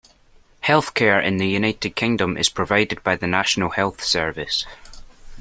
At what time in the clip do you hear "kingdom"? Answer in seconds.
1.95-2.35